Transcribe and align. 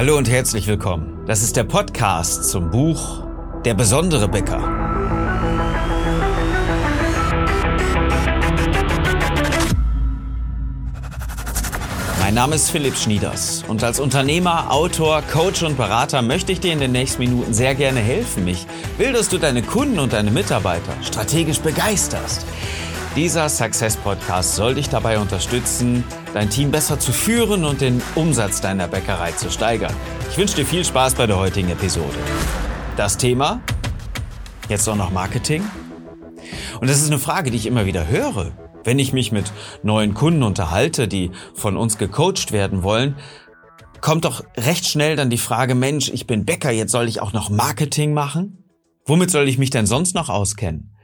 Hallo 0.00 0.16
und 0.16 0.30
herzlich 0.30 0.66
willkommen. 0.66 1.26
Das 1.26 1.42
ist 1.42 1.56
der 1.56 1.64
Podcast 1.64 2.48
zum 2.48 2.70
Buch 2.70 3.22
Der 3.66 3.74
besondere 3.74 4.28
Bäcker. 4.28 4.58
Mein 12.18 12.32
Name 12.32 12.54
ist 12.54 12.70
Philipp 12.70 12.96
Schnieders 12.96 13.62
und 13.68 13.84
als 13.84 14.00
Unternehmer, 14.00 14.72
Autor, 14.72 15.20
Coach 15.20 15.62
und 15.64 15.76
Berater 15.76 16.22
möchte 16.22 16.52
ich 16.52 16.60
dir 16.60 16.72
in 16.72 16.80
den 16.80 16.92
nächsten 16.92 17.20
Minuten 17.20 17.52
sehr 17.52 17.74
gerne 17.74 18.00
helfen. 18.00 18.48
Ich 18.48 18.66
will, 18.96 19.12
dass 19.12 19.28
du 19.28 19.36
deine 19.36 19.60
Kunden 19.60 19.98
und 19.98 20.14
deine 20.14 20.30
Mitarbeiter 20.30 20.94
strategisch 21.02 21.58
begeisterst. 21.58 22.46
Dieser 23.16 23.48
Success 23.48 23.96
Podcast 23.96 24.54
soll 24.54 24.76
dich 24.76 24.88
dabei 24.88 25.18
unterstützen, 25.18 26.04
dein 26.32 26.48
Team 26.48 26.70
besser 26.70 27.00
zu 27.00 27.10
führen 27.10 27.64
und 27.64 27.80
den 27.80 28.00
Umsatz 28.14 28.60
deiner 28.60 28.86
Bäckerei 28.86 29.32
zu 29.32 29.50
steigern. 29.50 29.92
Ich 30.30 30.38
wünsche 30.38 30.54
dir 30.54 30.64
viel 30.64 30.84
Spaß 30.84 31.16
bei 31.16 31.26
der 31.26 31.36
heutigen 31.36 31.70
Episode. 31.70 32.14
Das 32.96 33.16
Thema? 33.16 33.60
Jetzt 34.68 34.88
auch 34.88 34.94
noch 34.94 35.10
Marketing? 35.10 35.64
Und 36.80 36.88
das 36.88 37.00
ist 37.00 37.08
eine 37.08 37.18
Frage, 37.18 37.50
die 37.50 37.56
ich 37.56 37.66
immer 37.66 37.84
wieder 37.84 38.06
höre. 38.06 38.52
Wenn 38.84 39.00
ich 39.00 39.12
mich 39.12 39.32
mit 39.32 39.52
neuen 39.82 40.14
Kunden 40.14 40.44
unterhalte, 40.44 41.08
die 41.08 41.32
von 41.54 41.76
uns 41.76 41.98
gecoacht 41.98 42.52
werden 42.52 42.84
wollen, 42.84 43.16
kommt 44.00 44.24
doch 44.24 44.44
recht 44.56 44.86
schnell 44.86 45.16
dann 45.16 45.30
die 45.30 45.36
Frage, 45.38 45.74
Mensch, 45.74 46.10
ich 46.10 46.28
bin 46.28 46.44
Bäcker, 46.44 46.70
jetzt 46.70 46.92
soll 46.92 47.08
ich 47.08 47.20
auch 47.20 47.32
noch 47.32 47.50
Marketing 47.50 48.14
machen? 48.14 48.62
Womit 49.04 49.32
soll 49.32 49.48
ich 49.48 49.58
mich 49.58 49.70
denn 49.70 49.86
sonst 49.86 50.14
noch 50.14 50.28
auskennen? 50.28 50.94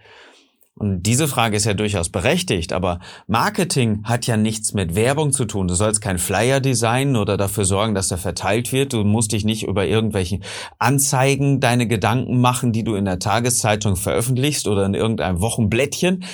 Und 0.78 1.04
diese 1.04 1.26
Frage 1.26 1.56
ist 1.56 1.64
ja 1.64 1.72
durchaus 1.72 2.10
berechtigt, 2.10 2.74
aber 2.74 3.00
Marketing 3.26 4.02
hat 4.04 4.26
ja 4.26 4.36
nichts 4.36 4.74
mit 4.74 4.94
Werbung 4.94 5.32
zu 5.32 5.46
tun. 5.46 5.68
Du 5.68 5.74
sollst 5.74 6.02
kein 6.02 6.18
Flyer 6.18 6.60
designen 6.60 7.16
oder 7.16 7.38
dafür 7.38 7.64
sorgen, 7.64 7.94
dass 7.94 8.10
er 8.10 8.18
verteilt 8.18 8.72
wird. 8.72 8.92
Du 8.92 9.02
musst 9.02 9.32
dich 9.32 9.46
nicht 9.46 9.62
über 9.62 9.86
irgendwelche 9.86 10.40
Anzeigen 10.78 11.60
deine 11.60 11.86
Gedanken 11.86 12.42
machen, 12.42 12.72
die 12.72 12.84
du 12.84 12.94
in 12.94 13.06
der 13.06 13.18
Tageszeitung 13.18 13.96
veröffentlichst 13.96 14.68
oder 14.68 14.84
in 14.84 14.92
irgendeinem 14.92 15.40
Wochenblättchen. 15.40 16.24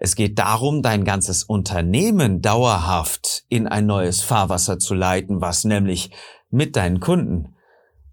Es 0.00 0.16
geht 0.16 0.38
darum, 0.40 0.82
dein 0.82 1.04
ganzes 1.04 1.44
Unternehmen 1.44 2.42
dauerhaft 2.42 3.44
in 3.48 3.68
ein 3.68 3.86
neues 3.86 4.20
Fahrwasser 4.20 4.80
zu 4.80 4.94
leiten, 4.94 5.40
was 5.40 5.64
nämlich 5.64 6.10
mit 6.50 6.74
deinen 6.74 6.98
Kunden 6.98 7.55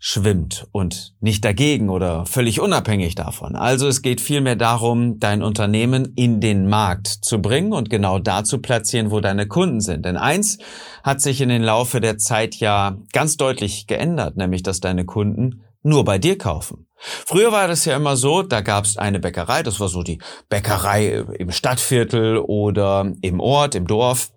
schwimmt 0.06 0.68
und 0.74 1.14
nicht 1.22 1.46
dagegen 1.46 1.90
oder 1.90 2.26
völlig 2.26 2.60
unabhängig 2.60 3.16
davon. 3.16 3.56
Also 3.56 3.88
es 3.88 4.02
geht 4.02 4.20
vielmehr 4.20 4.58
darum, 4.58 5.18
dein 5.18 5.42
Unternehmen 5.42 6.12
in 6.18 6.42
den 6.42 6.68
Markt 6.68 7.08
zu 7.08 7.42
bringen 7.42 7.72
und 7.72 7.90
genau 7.90 8.20
da 8.20 8.44
zu 8.44 8.58
platzieren, 8.58 9.12
wo 9.12 9.22
deine 9.22 9.48
Kunden 9.48 9.80
sind. 9.80 10.04
Denn 10.04 10.18
eins 10.18 10.58
hat 11.06 11.22
sich 11.22 11.40
in 11.40 11.48
den 11.48 11.64
Laufe 11.64 12.02
der 12.02 12.18
Zeit 12.18 12.56
ja 12.56 12.98
ganz 13.14 13.38
deutlich 13.38 13.88
geändert, 13.88 14.36
nämlich 14.36 14.62
dass 14.62 14.82
deine 14.82 15.06
Kunden 15.06 15.64
nur 15.84 16.04
bei 16.04 16.20
dir 16.20 16.38
kaufen. 16.38 16.86
Früher 16.98 17.54
war 17.54 17.70
das 17.70 17.86
ja 17.86 17.96
immer 17.96 18.18
so, 18.18 18.44
da 18.44 18.60
gab 18.60 18.84
es 18.84 18.98
eine 18.98 19.22
Bäckerei, 19.22 19.64
das 19.64 19.80
war 19.80 19.88
so 19.88 20.04
die 20.04 20.20
Bäckerei 20.50 21.24
im 21.40 21.52
Stadtviertel 21.52 22.40
oder 22.40 23.14
im 23.22 23.40
Ort, 23.40 23.74
im 23.74 23.88
Dorf. 23.88 24.32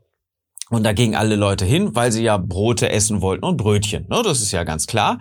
Und 0.70 0.84
da 0.84 0.92
gingen 0.92 1.14
alle 1.14 1.36
Leute 1.36 1.64
hin, 1.64 1.94
weil 1.94 2.10
sie 2.10 2.24
ja 2.24 2.38
Brote 2.38 2.90
essen 2.90 3.20
wollten 3.20 3.44
und 3.44 3.56
Brötchen. 3.56 4.06
Ne? 4.08 4.22
Das 4.24 4.40
ist 4.40 4.52
ja 4.52 4.64
ganz 4.64 4.86
klar. 4.86 5.18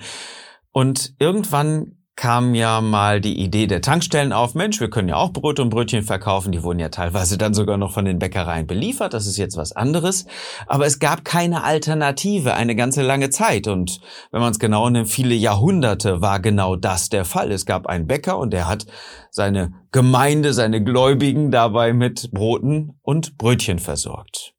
Und 0.72 1.14
irgendwann 1.20 1.96
kam 2.16 2.56
ja 2.56 2.80
mal 2.80 3.20
die 3.20 3.38
Idee 3.40 3.68
der 3.68 3.82
Tankstellen 3.82 4.32
auf, 4.32 4.56
Mensch, 4.56 4.80
wir 4.80 4.90
können 4.90 5.10
ja 5.10 5.18
auch 5.18 5.34
Brot 5.34 5.60
und 5.60 5.70
Brötchen 5.70 6.04
verkaufen. 6.04 6.52
Die 6.54 6.64
wurden 6.64 6.80
ja 6.80 6.90
teilweise 6.90 7.38
dann 7.38 7.54
sogar 7.54 7.78
noch 7.78 7.92
von 7.92 8.06
den 8.06 8.20
Bäckereien 8.20 8.68
beliefert. 8.68 9.14
Das 9.14 9.28
ist 9.28 9.38
jetzt 9.38 9.58
was 9.58 9.74
anderes. 9.74 10.26
Aber 10.66 10.86
es 10.86 11.00
gab 11.00 11.26
keine 11.26 11.64
Alternative 11.64 12.54
eine 12.54 12.76
ganze 12.76 13.02
lange 13.02 13.30
Zeit. 13.30 13.68
Und 13.68 14.00
wenn 14.32 14.40
man 14.40 14.52
es 14.52 14.60
genau 14.60 14.90
nimmt, 14.90 15.10
viele 15.10 15.36
Jahrhunderte 15.36 16.22
war 16.22 16.40
genau 16.40 16.78
das 16.78 17.10
der 17.10 17.26
Fall. 17.26 17.52
Es 17.52 17.66
gab 17.66 17.86
einen 17.88 18.08
Bäcker 18.08 18.38
und 18.38 18.52
der 18.52 18.68
hat 18.68 18.86
seine 19.30 19.74
Gemeinde, 19.92 20.54
seine 20.54 20.84
Gläubigen 20.84 21.52
dabei 21.52 21.92
mit 21.92 22.32
Broten 22.32 22.98
und 23.02 23.38
Brötchen 23.38 23.80
versorgt. 23.80 24.55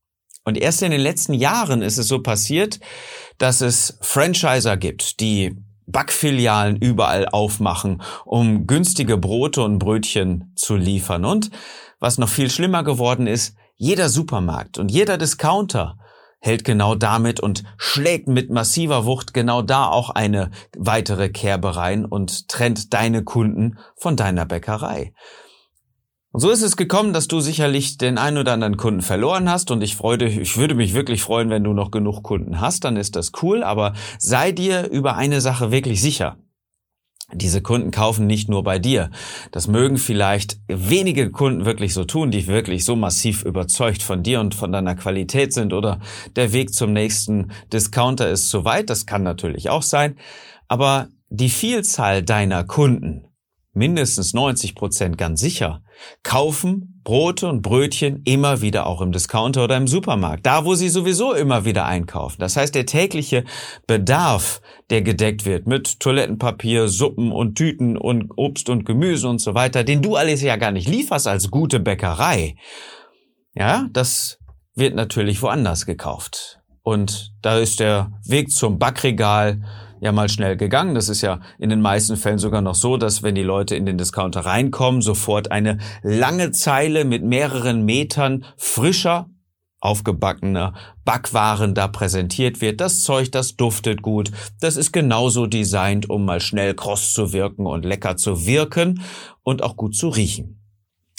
Und 0.47 0.57
erst 0.57 0.81
in 0.83 0.93
den 0.93 1.01
letzten 1.01 1.34
Jahren 1.34 1.83
ist 1.83 1.99
es 1.99 2.07
so 2.07 2.23
passiert, 2.23 2.79
dass 3.37 3.61
es 3.61 3.99
Franchiser 4.01 4.77
gibt, 4.77 5.19
die 5.19 5.57
Backfilialen 5.89 6.77
überall 6.77 7.29
aufmachen, 7.29 8.01
um 8.25 8.67
günstige 8.67 9.19
Brote 9.19 9.62
und 9.62 9.81
Brötchen 9.81 10.53
zu 10.55 10.77
liefern. 10.77 11.25
Und 11.25 11.51
was 11.99 12.19
noch 12.19 12.29
viel 12.29 12.49
schlimmer 12.49 12.84
geworden 12.84 13.27
ist, 13.27 13.57
jeder 13.75 14.09
Supermarkt 14.09 14.79
und 14.79 14.91
jeder 14.91 15.19
Discounter 15.19 15.99
hält 16.39 16.65
genau 16.65 16.95
damit 16.95 17.41
und 17.41 17.65
schlägt 17.77 18.28
mit 18.28 18.49
massiver 18.49 19.05
Wucht 19.05 19.34
genau 19.34 19.63
da 19.63 19.89
auch 19.89 20.11
eine 20.11 20.53
weitere 20.77 21.28
Kerbe 21.28 21.75
rein 21.75 22.05
und 22.05 22.47
trennt 22.47 22.95
deine 22.95 23.25
Kunden 23.25 23.78
von 23.97 24.17
deiner 24.17 24.47
Bäckerei. 24.47 25.13
Und 26.36 26.42
so 26.42 26.50
ist 26.50 26.60
es 26.60 26.76
gekommen, 26.76 27.14
dass 27.14 27.28
du 27.28 27.41
sicherlich 27.41 27.97
den 27.97 28.19
einen 28.19 28.36
oder 28.36 28.52
anderen 28.52 28.76
Kunden 28.76 29.00
verloren 29.00 29.48
hast 29.48 29.70
und 29.70 29.82
ich 29.82 29.97
freue, 29.97 30.22
ich 30.22 30.58
würde 30.58 30.74
mich 30.74 30.92
wirklich 30.92 31.22
freuen, 31.22 31.48
wenn 31.48 31.64
du 31.64 31.72
noch 31.72 31.91
genug 31.91 32.22
Kunden 32.22 32.60
hast, 32.60 32.84
dann 32.84 32.98
ist 32.98 33.16
das 33.16 33.32
cool, 33.41 33.62
aber 33.62 33.94
sei 34.19 34.52
dir 34.52 34.86
über 34.91 35.16
eine 35.16 35.41
Sache 35.41 35.70
wirklich 35.70 36.02
sicher. 36.02 36.36
Diese 37.32 37.62
Kunden 37.62 37.91
kaufen 37.91 38.26
nicht 38.26 38.50
nur 38.50 38.64
bei 38.64 38.78
dir. 38.78 39.08
Das 39.50 39.66
mögen 39.66 39.97
vielleicht 39.97 40.58
wenige 40.69 41.30
Kunden 41.30 41.64
wirklich 41.64 41.94
so 41.94 42.04
tun, 42.04 42.30
die 42.30 42.47
wirklich 42.47 42.84
so 42.84 42.97
massiv 42.97 43.42
überzeugt 43.42 44.03
von 44.03 44.22
dir 44.22 44.41
und 44.41 44.54
von 44.54 44.70
deiner 44.70 44.94
Qualität 44.94 45.54
sind 45.54 45.72
oder 45.72 46.00
der 46.36 46.53
Weg 46.53 46.74
zum 46.74 46.92
nächsten 46.92 47.50
Discounter 47.72 48.28
ist 48.28 48.50
zu 48.50 48.66
weit. 48.66 48.91
Das 48.91 49.06
kann 49.06 49.22
natürlich 49.22 49.70
auch 49.70 49.82
sein. 49.82 50.18
Aber 50.68 51.08
die 51.30 51.48
Vielzahl 51.48 52.22
deiner 52.22 52.62
Kunden 52.64 53.26
mindestens 53.76 54.34
90 54.34 54.75
Prozent 54.75 55.19
ganz 55.19 55.41
sicher, 55.41 55.82
kaufen 56.22 57.00
Brote 57.04 57.48
und 57.48 57.62
Brötchen 57.62 58.22
immer 58.25 58.62
wieder 58.62 58.87
auch 58.87 59.00
im 59.00 59.12
Discounter 59.12 59.64
oder 59.64 59.76
im 59.76 59.87
Supermarkt, 59.87 60.44
da 60.44 60.64
wo 60.64 60.75
sie 60.75 60.88
sowieso 60.88 61.34
immer 61.34 61.64
wieder 61.64 61.86
einkaufen. 61.86 62.41
Das 62.41 62.56
heißt, 62.56 62.75
der 62.75 62.86
tägliche 62.86 63.44
Bedarf, 63.86 64.60
der 64.91 65.03
gedeckt 65.03 65.44
wird 65.44 65.69
mit 65.69 66.00
Toilettenpapier, 66.00 66.88
Suppen 66.88 67.31
und 67.31 67.54
Tüten 67.54 67.97
und 67.97 68.32
Obst 68.36 68.69
und 68.69 68.84
Gemüse 68.84 69.28
und 69.28 69.41
so 69.41 69.54
weiter, 69.54 69.84
den 69.84 70.03
du 70.03 70.16
alles 70.16 70.42
ja 70.42 70.56
gar 70.56 70.72
nicht 70.72 70.88
lieferst 70.88 71.28
als 71.28 71.50
gute 71.50 71.78
Bäckerei, 71.78 72.56
ja, 73.54 73.86
das 73.92 74.38
wird 74.75 74.94
natürlich 74.94 75.41
woanders 75.42 75.86
gekauft. 75.86 76.60
Und 76.82 77.32
da 77.42 77.59
ist 77.59 77.81
der 77.81 78.12
Weg 78.25 78.50
zum 78.50 78.78
Backregal 78.78 79.62
ja 80.01 80.12
mal 80.12 80.29
schnell 80.29 80.57
gegangen. 80.57 80.95
Das 80.95 81.09
ist 81.09 81.23
ja 81.23 81.41
in 81.59 81.71
den 81.71 81.81
meisten 81.81 82.17
Fällen 82.17 82.39
sogar 82.39 82.62
noch 82.62 82.75
so, 82.75 82.97
dass 82.97 83.23
wenn 83.23 83.34
die 83.34 83.43
Leute 83.43 83.77
in 83.77 83.87
den 83.87 83.99
Discounter 83.99 84.41
reinkommen, 84.41 85.03
sofort 85.03 85.51
eine 85.51 85.79
lange 86.03 86.51
Zeile 86.51 87.05
mit 87.05 87.25
mehreren 87.25 87.84
Metern 87.84 88.45
frischer 88.57 89.29
aufgebackener 89.81 90.75
Backwaren 91.05 91.75
da 91.75 91.87
präsentiert 91.87 92.61
wird. 92.61 92.81
Das 92.81 93.05
Zeug, 93.05 93.31
das 93.31 93.57
duftet 93.57 94.03
gut. 94.03 94.31
Das 94.61 94.77
ist 94.77 94.93
genauso 94.93 95.47
designt, 95.47 96.11
um 96.11 96.25
mal 96.25 96.41
schnell 96.41 96.75
kross 96.75 97.13
zu 97.13 97.33
wirken 97.33 97.67
und 97.67 97.84
lecker 97.84 98.17
zu 98.17 98.47
wirken 98.47 99.03
und 99.43 99.63
auch 99.63 99.77
gut 99.77 99.95
zu 99.95 100.09
riechen. 100.09 100.66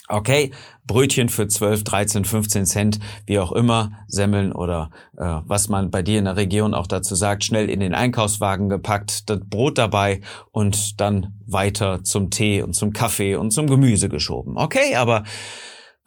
Okay, 0.09 0.51
Brötchen 0.85 1.27
für 1.27 1.49
12, 1.49 1.83
13, 1.83 2.23
15 2.23 2.65
Cent, 2.65 2.99
wie 3.25 3.39
auch 3.39 3.51
immer, 3.51 3.91
Semmeln 4.07 4.53
oder 4.53 4.89
äh, 5.17 5.41
was 5.45 5.67
man 5.67 5.91
bei 5.91 6.01
dir 6.01 6.17
in 6.17 6.25
der 6.25 6.37
Region 6.37 6.73
auch 6.73 6.87
dazu 6.87 7.13
sagt, 7.13 7.43
schnell 7.43 7.69
in 7.69 7.81
den 7.81 7.93
Einkaufswagen 7.93 8.69
gepackt, 8.69 9.29
das 9.29 9.41
Brot 9.43 9.77
dabei 9.77 10.21
und 10.51 11.01
dann 11.01 11.33
weiter 11.45 12.05
zum 12.05 12.29
Tee 12.29 12.61
und 12.61 12.73
zum 12.73 12.93
Kaffee 12.93 13.35
und 13.35 13.51
zum 13.51 13.67
Gemüse 13.67 14.07
geschoben. 14.07 14.57
Okay, 14.57 14.95
aber 14.95 15.25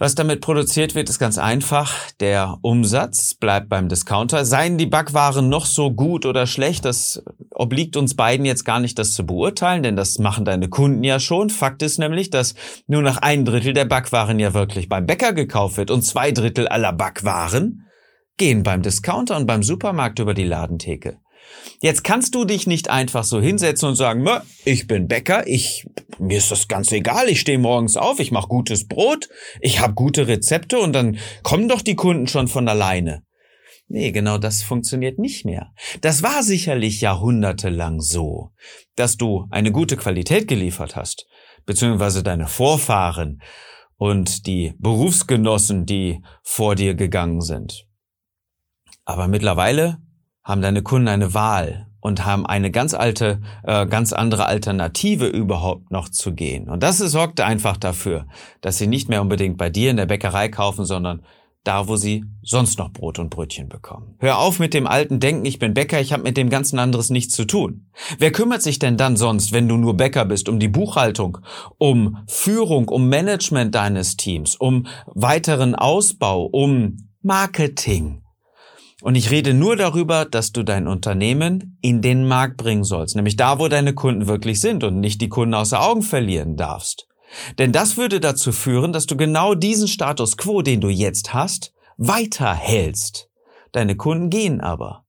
was 0.00 0.14
damit 0.14 0.40
produziert 0.40 0.94
wird, 0.94 1.10
ist 1.10 1.18
ganz 1.18 1.36
einfach. 1.36 1.94
Der 2.20 2.56
Umsatz 2.62 3.34
bleibt 3.34 3.68
beim 3.68 3.90
Discounter. 3.90 4.46
Seien 4.46 4.78
die 4.78 4.86
Backwaren 4.86 5.50
noch 5.50 5.66
so 5.66 5.92
gut 5.92 6.24
oder 6.24 6.46
schlecht, 6.46 6.86
das 6.86 7.22
obliegt 7.50 7.98
uns 7.98 8.16
beiden 8.16 8.46
jetzt 8.46 8.64
gar 8.64 8.80
nicht, 8.80 8.98
das 8.98 9.12
zu 9.12 9.26
beurteilen, 9.26 9.82
denn 9.82 9.96
das 9.96 10.18
machen 10.18 10.46
deine 10.46 10.70
Kunden 10.70 11.04
ja 11.04 11.20
schon. 11.20 11.50
Fakt 11.50 11.82
ist 11.82 11.98
nämlich, 11.98 12.30
dass 12.30 12.54
nur 12.86 13.02
noch 13.02 13.18
ein 13.18 13.44
Drittel 13.44 13.74
der 13.74 13.84
Backwaren 13.84 14.38
ja 14.38 14.54
wirklich 14.54 14.88
beim 14.88 15.04
Bäcker 15.04 15.34
gekauft 15.34 15.76
wird 15.76 15.90
und 15.90 16.00
zwei 16.00 16.32
Drittel 16.32 16.66
aller 16.66 16.94
Backwaren 16.94 17.84
gehen 18.38 18.62
beim 18.62 18.80
Discounter 18.80 19.36
und 19.36 19.46
beim 19.46 19.62
Supermarkt 19.62 20.18
über 20.18 20.32
die 20.32 20.44
Ladentheke. 20.44 21.18
Jetzt 21.80 22.04
kannst 22.04 22.34
du 22.34 22.44
dich 22.44 22.66
nicht 22.66 22.90
einfach 22.90 23.24
so 23.24 23.40
hinsetzen 23.40 23.88
und 23.88 23.96
sagen, 23.96 24.26
ich 24.64 24.86
bin 24.86 25.08
Bäcker, 25.08 25.46
ich 25.46 25.86
mir 26.18 26.38
ist 26.38 26.50
das 26.50 26.68
ganz 26.68 26.92
egal, 26.92 27.28
ich 27.28 27.40
stehe 27.40 27.58
morgens 27.58 27.96
auf, 27.96 28.20
ich 28.20 28.30
mache 28.30 28.48
gutes 28.48 28.86
Brot, 28.86 29.28
ich 29.60 29.80
habe 29.80 29.94
gute 29.94 30.28
Rezepte 30.28 30.78
und 30.78 30.92
dann 30.92 31.18
kommen 31.42 31.68
doch 31.68 31.80
die 31.80 31.96
Kunden 31.96 32.28
schon 32.28 32.46
von 32.46 32.68
alleine. 32.68 33.22
Nee, 33.88 34.12
genau 34.12 34.38
das 34.38 34.62
funktioniert 34.62 35.18
nicht 35.18 35.44
mehr. 35.44 35.72
Das 36.00 36.22
war 36.22 36.44
sicherlich 36.44 37.00
jahrhundertelang 37.00 38.00
so, 38.00 38.50
dass 38.94 39.16
du 39.16 39.46
eine 39.50 39.72
gute 39.72 39.96
Qualität 39.96 40.46
geliefert 40.46 40.94
hast, 40.94 41.26
beziehungsweise 41.66 42.22
deine 42.22 42.46
Vorfahren 42.46 43.42
und 43.96 44.46
die 44.46 44.74
Berufsgenossen, 44.78 45.86
die 45.86 46.22
vor 46.42 46.76
dir 46.76 46.94
gegangen 46.94 47.40
sind. 47.40 47.86
Aber 49.04 49.26
mittlerweile 49.26 49.98
haben 50.42 50.62
deine 50.62 50.82
Kunden 50.82 51.08
eine 51.08 51.34
Wahl 51.34 51.86
und 52.00 52.24
haben 52.24 52.46
eine 52.46 52.70
ganz 52.70 52.94
alte, 52.94 53.40
äh, 53.62 53.86
ganz 53.86 54.12
andere 54.12 54.46
Alternative 54.46 55.26
überhaupt 55.26 55.90
noch 55.90 56.08
zu 56.08 56.32
gehen. 56.32 56.68
Und 56.68 56.82
das 56.82 56.98
sorgt 56.98 57.40
einfach 57.40 57.76
dafür, 57.76 58.26
dass 58.60 58.78
sie 58.78 58.86
nicht 58.86 59.08
mehr 59.08 59.22
unbedingt 59.22 59.58
bei 59.58 59.70
dir 59.70 59.90
in 59.90 59.96
der 59.96 60.06
Bäckerei 60.06 60.48
kaufen, 60.48 60.84
sondern 60.84 61.22
da, 61.64 61.88
wo 61.88 61.96
sie 61.96 62.24
sonst 62.42 62.78
noch 62.78 62.90
Brot 62.90 63.18
und 63.18 63.28
Brötchen 63.28 63.68
bekommen. 63.68 64.14
Hör 64.18 64.38
auf 64.38 64.58
mit 64.58 64.72
dem 64.72 64.86
alten 64.86 65.20
Denken, 65.20 65.44
ich 65.44 65.58
bin 65.58 65.74
Bäcker, 65.74 66.00
ich 66.00 66.12
habe 66.12 66.22
mit 66.22 66.38
dem 66.38 66.48
ganzen 66.48 66.78
anderes 66.78 67.10
nichts 67.10 67.34
zu 67.34 67.44
tun. 67.44 67.90
Wer 68.18 68.32
kümmert 68.32 68.62
sich 68.62 68.78
denn 68.78 68.96
dann 68.96 69.16
sonst, 69.16 69.52
wenn 69.52 69.68
du 69.68 69.76
nur 69.76 69.94
Bäcker 69.94 70.24
bist, 70.24 70.48
um 70.48 70.58
die 70.58 70.68
Buchhaltung, 70.68 71.38
um 71.76 72.18
Führung, 72.26 72.88
um 72.88 73.10
Management 73.10 73.74
deines 73.74 74.16
Teams, 74.16 74.56
um 74.56 74.86
weiteren 75.06 75.74
Ausbau, 75.74 76.44
um 76.44 77.10
Marketing? 77.20 78.19
Und 79.02 79.14
ich 79.14 79.30
rede 79.30 79.54
nur 79.54 79.76
darüber, 79.76 80.24
dass 80.26 80.52
du 80.52 80.62
dein 80.62 80.86
Unternehmen 80.86 81.78
in 81.80 82.02
den 82.02 82.26
Markt 82.26 82.58
bringen 82.58 82.84
sollst, 82.84 83.16
nämlich 83.16 83.36
da, 83.36 83.58
wo 83.58 83.68
deine 83.68 83.94
Kunden 83.94 84.26
wirklich 84.26 84.60
sind 84.60 84.84
und 84.84 85.00
nicht 85.00 85.20
die 85.20 85.28
Kunden 85.28 85.54
außer 85.54 85.80
Augen 85.82 86.02
verlieren 86.02 86.56
darfst. 86.56 87.06
Denn 87.58 87.72
das 87.72 87.96
würde 87.96 88.20
dazu 88.20 88.52
führen, 88.52 88.92
dass 88.92 89.06
du 89.06 89.16
genau 89.16 89.54
diesen 89.54 89.88
Status 89.88 90.36
quo, 90.36 90.62
den 90.62 90.80
du 90.80 90.88
jetzt 90.88 91.32
hast, 91.32 91.72
weiterhältst. 91.96 93.28
Deine 93.72 93.96
Kunden 93.96 94.30
gehen 94.30 94.60
aber, 94.60 95.04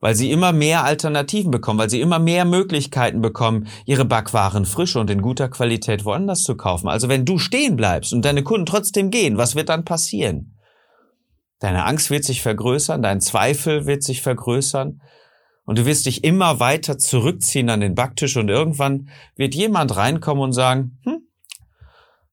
weil 0.00 0.14
sie 0.14 0.30
immer 0.30 0.52
mehr 0.52 0.84
Alternativen 0.84 1.50
bekommen, 1.50 1.78
weil 1.78 1.90
sie 1.90 2.00
immer 2.00 2.18
mehr 2.18 2.44
Möglichkeiten 2.44 3.22
bekommen, 3.22 3.68
ihre 3.86 4.04
Backwaren 4.04 4.66
frisch 4.66 4.96
und 4.96 5.08
in 5.08 5.22
guter 5.22 5.48
Qualität 5.48 6.04
woanders 6.04 6.42
zu 6.42 6.56
kaufen. 6.56 6.88
Also 6.88 7.08
wenn 7.08 7.24
du 7.24 7.38
stehen 7.38 7.76
bleibst 7.76 8.12
und 8.12 8.24
deine 8.24 8.42
Kunden 8.42 8.66
trotzdem 8.66 9.10
gehen, 9.10 9.38
was 9.38 9.54
wird 9.54 9.70
dann 9.70 9.84
passieren? 9.84 10.58
Deine 11.62 11.84
Angst 11.84 12.10
wird 12.10 12.24
sich 12.24 12.42
vergrößern, 12.42 13.02
dein 13.02 13.20
Zweifel 13.20 13.86
wird 13.86 14.02
sich 14.02 14.20
vergrößern 14.20 15.00
und 15.64 15.78
du 15.78 15.86
wirst 15.86 16.06
dich 16.06 16.24
immer 16.24 16.58
weiter 16.58 16.98
zurückziehen 16.98 17.70
an 17.70 17.78
den 17.78 17.94
Backtisch 17.94 18.36
und 18.36 18.48
irgendwann 18.48 19.10
wird 19.36 19.54
jemand 19.54 19.94
reinkommen 19.94 20.42
und 20.42 20.54
sagen, 20.54 20.98
hm, 21.04 21.20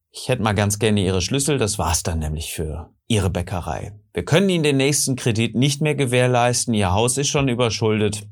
ich 0.10 0.30
hätte 0.30 0.42
mal 0.42 0.56
ganz 0.56 0.80
gerne 0.80 1.06
Ihre 1.06 1.22
Schlüssel, 1.22 1.60
das 1.60 1.78
war's 1.78 2.02
dann 2.02 2.18
nämlich 2.18 2.54
für 2.54 2.90
Ihre 3.08 3.30
Bäckerei. 3.30 3.94
Wir 4.14 4.26
können 4.26 4.50
Ihnen 4.50 4.64
den 4.64 4.78
nächsten 4.78 5.16
Kredit 5.16 5.54
nicht 5.54 5.80
mehr 5.80 5.94
gewährleisten, 5.94 6.74
Ihr 6.74 6.92
Haus 6.92 7.20
ist 7.20 7.28
schon 7.28 7.50
überschuldet 7.50 8.28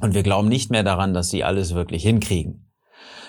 und 0.00 0.14
wir 0.14 0.24
glauben 0.24 0.48
nicht 0.48 0.72
mehr 0.72 0.82
daran, 0.82 1.14
dass 1.14 1.30
Sie 1.30 1.44
alles 1.44 1.72
wirklich 1.72 2.02
hinkriegen. 2.02 2.65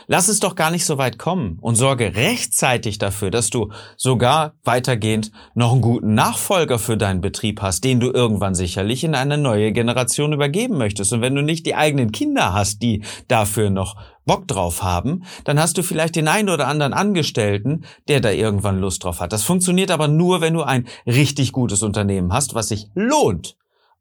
Lass 0.09 0.29
es 0.29 0.39
doch 0.39 0.55
gar 0.55 0.71
nicht 0.71 0.85
so 0.85 0.97
weit 0.97 1.19
kommen 1.19 1.57
und 1.59 1.75
sorge 1.75 2.15
rechtzeitig 2.15 2.97
dafür, 2.97 3.29
dass 3.29 3.49
du 3.49 3.71
sogar 3.97 4.53
weitergehend 4.63 5.33
noch 5.53 5.73
einen 5.73 5.81
guten 5.81 6.13
Nachfolger 6.13 6.79
für 6.79 6.95
deinen 6.95 7.19
Betrieb 7.19 7.61
hast, 7.61 7.83
den 7.83 7.99
du 7.99 8.11
irgendwann 8.11 8.55
sicherlich 8.55 9.03
in 9.03 9.15
eine 9.15 9.37
neue 9.37 9.73
Generation 9.73 10.31
übergeben 10.31 10.77
möchtest. 10.77 11.11
Und 11.11 11.19
wenn 11.19 11.35
du 11.35 11.41
nicht 11.41 11.65
die 11.65 11.75
eigenen 11.75 12.13
Kinder 12.13 12.53
hast, 12.53 12.81
die 12.81 13.03
dafür 13.27 13.69
noch 13.69 13.97
Bock 14.25 14.47
drauf 14.47 14.81
haben, 14.81 15.23
dann 15.43 15.59
hast 15.59 15.77
du 15.77 15.83
vielleicht 15.83 16.15
den 16.15 16.29
einen 16.29 16.49
oder 16.49 16.69
anderen 16.69 16.93
Angestellten, 16.93 17.83
der 18.07 18.21
da 18.21 18.31
irgendwann 18.31 18.79
Lust 18.79 19.03
drauf 19.03 19.19
hat. 19.19 19.33
Das 19.33 19.43
funktioniert 19.43 19.91
aber 19.91 20.07
nur, 20.07 20.39
wenn 20.39 20.53
du 20.53 20.63
ein 20.63 20.87
richtig 21.05 21.51
gutes 21.51 21.83
Unternehmen 21.83 22.31
hast, 22.31 22.55
was 22.55 22.69
sich 22.69 22.87
lohnt 22.95 23.57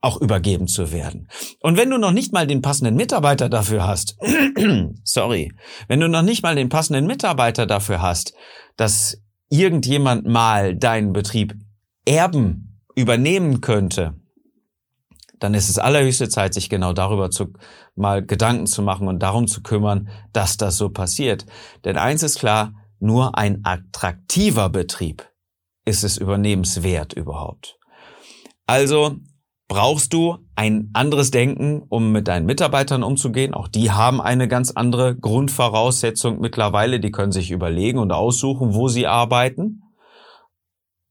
auch 0.07 0.21
übergeben 0.21 0.69
zu 0.69 0.93
werden. 0.93 1.29
Und 1.61 1.77
wenn 1.77 1.91
du 1.91 1.99
noch 1.99 2.13
nicht 2.13 2.33
mal 2.33 2.47
den 2.47 2.63
passenden 2.63 2.95
Mitarbeiter 2.95 3.49
dafür 3.49 3.87
hast, 3.87 4.17
sorry, 5.05 5.53
wenn 5.89 5.99
du 5.99 6.09
noch 6.09 6.23
nicht 6.23 6.45
mal 6.45 6.55
den 6.55 6.69
passenden 6.69 7.07
Mitarbeiter 7.07 7.67
dafür 7.67 8.01
hast, 8.01 8.33
dass 8.77 9.21
irgendjemand 9.49 10.25
mal 10.25 10.77
deinen 10.77 11.13
Betrieb 11.13 11.55
erben, 12.05 12.81
übernehmen 12.95 13.61
könnte, 13.61 14.15
dann 15.41 15.55
ist 15.55 15.69
es 15.69 15.79
allerhöchste 15.79 16.29
Zeit, 16.29 16.55
sich 16.55 16.71
genau 16.71 16.93
darüber 16.93 17.31
zu, 17.31 17.53
mal 17.97 18.25
Gedanken 18.25 18.67
zu 18.67 18.83
machen 18.83 19.09
und 19.09 19.19
darum 19.19 19.49
zu 19.49 19.61
kümmern, 19.63 20.09
dass 20.33 20.57
das 20.57 20.79
so 20.79 20.89
passiert. 20.89 21.47
Denn 21.85 21.99
eins 21.99 22.23
ist 22.23 22.39
klar, 22.39 22.73
nur 23.01 23.37
ein 23.37 23.61
attraktiver 23.65 24.71
Betrieb 24.71 25.29
ist 25.85 26.05
es 26.05 26.17
übernehmenswert 26.17 27.13
überhaupt. 27.13 27.79
Also 28.67 29.17
brauchst 29.69 30.13
du 30.13 30.39
ein 30.55 30.91
anderes 30.93 31.31
Denken, 31.31 31.83
um 31.89 32.13
mit 32.13 32.29
deinen 32.29 32.47
Mitarbeitern 32.47 33.03
umzugehen. 33.03 33.55
Auch 33.55 33.69
die 33.69 33.91
haben 33.91 34.21
eine 34.21 34.49
ganz 34.49 34.71
andere 34.71 35.17
Grundvoraussetzung 35.17 36.41
mittlerweile. 36.41 37.01
Die 37.01 37.11
können 37.11 37.33
sich 37.33 37.51
überlegen 37.51 37.99
und 37.99 38.13
aussuchen, 38.13 38.75
wo 38.75 38.89
sie 38.89 39.07
arbeiten. 39.07 39.83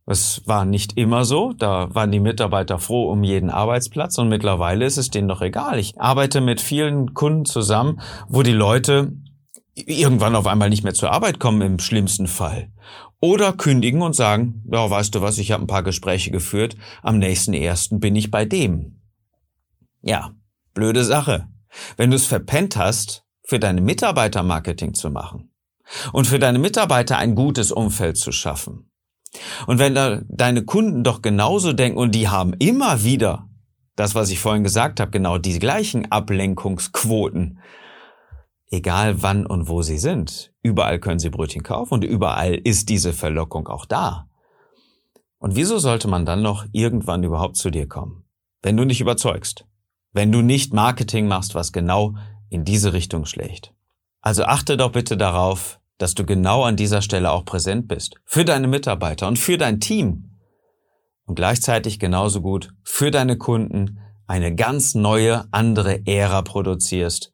Es 0.07 0.44
war 0.46 0.66
nicht 0.66 0.98
immer 0.98 1.25
so. 1.25 1.54
Da 1.54 1.94
waren 1.94 2.12
die 2.12 2.19
Mitarbeiter 2.19 2.80
froh 2.80 3.12
um 3.12 3.24
jeden 3.24 3.50
Arbeitsplatz 3.50 4.18
und 4.18 4.30
mittlerweile 4.30 4.86
ist 4.86 4.98
es 4.98 5.10
denen 5.10 5.28
doch 5.28 5.42
egal. 5.42 5.80
Ich 5.80 6.00
arbeite 6.00 6.42
mit 6.42 6.62
vielen 6.62 7.13
Kunden 7.13 7.46
zusammen, 7.46 8.00
wo 8.28 8.44
die 8.44 8.52
Leute 8.52 9.13
irgendwann 9.74 10.36
auf 10.36 10.48
einmal 10.48 10.69
nicht 10.69 10.84
mehr 10.84 10.94
zur 10.94 11.12
Arbeit 11.12 11.40
kommen 11.40 11.62
im 11.62 11.80
schlimmsten 11.80 12.28
Fall. 12.28 12.69
Oder 13.25 13.54
kündigen 13.54 14.04
und 14.04 14.16
sagen, 14.16 14.62
ja, 14.72 14.88
weißt 14.88 15.16
du 15.16 15.22
was, 15.22 15.39
ich 15.39 15.51
habe 15.51 15.63
ein 15.63 15.68
paar 15.68 15.81
Gespräche 15.81 16.30
geführt, 16.30 16.77
am 17.01 17.18
nächsten 17.18 17.56
ersten 17.56 18.00
bin 18.00 18.16
ich 18.16 18.30
bei 18.30 18.45
dem. 18.45 19.01
Ja, 20.04 20.36
blöde 20.75 21.04
Sache. 21.04 21.48
Wenn 21.98 22.12
du 22.12 22.18
es 22.18 22.27
verpennt 22.27 22.77
hast, 22.77 23.24
für 23.44 23.57
deine 23.57 23.81
Mitarbeiter 23.81 24.44
Marketing 24.44 24.94
zu 24.94 25.10
machen 25.10 25.50
und 26.13 26.27
für 26.27 26.38
deine 26.38 26.60
Mitarbeiter 26.60 27.18
ein 27.18 27.33
gutes 27.33 27.72
Umfeld 27.72 28.18
zu 28.18 28.31
schaffen. 28.31 28.92
Und 29.66 29.80
wenn 29.80 29.95
da 29.95 30.21
deine 30.28 30.63
Kunden 30.63 31.04
doch 31.04 31.24
genauso 31.24 31.74
denken 31.74 31.98
und 31.98 32.13
die 32.13 32.30
haben 32.30 32.54
immer 32.54 33.04
wieder 33.04 33.50
das, 33.95 34.13
was 34.13 34.30
ich 34.30 34.39
vorhin 34.39 34.63
gesagt 34.63 35.00
habe, 35.00 35.10
genau 35.10 35.39
die 35.39 35.57
gleichen 35.57 36.12
Ablenkungsquoten, 36.12 37.57
egal 38.75 39.22
wann 39.24 39.45
und 39.45 39.68
wo 39.68 39.81
sie 39.81 39.98
sind. 39.98 40.54
Überall 40.62 41.00
können 41.00 41.19
sie 41.19 41.30
Brötchen 41.30 41.63
kaufen 41.63 41.95
und 41.95 42.04
überall 42.04 42.56
ist 42.56 42.89
diese 42.89 43.13
Verlockung 43.13 43.68
auch 43.68 43.86
da. 43.86 44.27
Und 45.39 45.56
wieso 45.56 45.77
sollte 45.77 46.07
man 46.07 46.25
dann 46.25 46.42
noch 46.42 46.66
irgendwann 46.72 47.24
überhaupt 47.24 47.56
zu 47.56 47.69
dir 47.69 47.88
kommen? 47.88 48.25
Wenn 48.62 48.77
du 48.77 48.83
nicht 48.83 49.01
überzeugst. 49.01 49.66
Wenn 50.12 50.31
du 50.31 50.42
nicht 50.42 50.74
Marketing 50.74 51.27
machst, 51.27 51.56
was 51.56 51.72
genau 51.72 52.16
in 52.50 52.63
diese 52.66 52.94
Richtung 52.94 53.25
schlägt. 53.25 53.74
Also 54.22 54.45
achte 54.45 54.78
doch 54.78 54.92
bitte 54.92 55.18
darauf, 55.18 55.80
dass 55.98 56.16
du 56.16 56.25
genau 56.25 56.63
an 56.63 56.75
dieser 56.75 57.01
Stelle 57.01 57.31
auch 57.31 57.45
präsent 57.45 57.88
bist. 57.88 58.16
Für 58.25 58.44
deine 58.44 58.68
Mitarbeiter 58.68 59.28
und 59.28 59.38
für 59.38 59.57
dein 59.57 59.80
Team. 59.80 60.31
Und 61.25 61.36
gleichzeitig 61.36 62.00
genauso 62.00 62.42
gut 62.42 62.74
für 62.83 63.12
deine 63.12 63.38
Kunden 63.38 64.00
eine 64.28 64.56
ganz 64.56 64.95
neue, 64.95 65.45
andere 65.51 66.06
Ära 66.07 66.42
produzierst, 66.42 67.31